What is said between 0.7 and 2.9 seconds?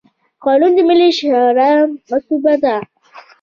د ملي شورا مصوبه ده.